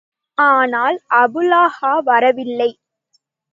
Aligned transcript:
ஆனால், 0.37 0.97
அபூலஹப் 1.13 2.03
வரவில்லை. 2.03 2.69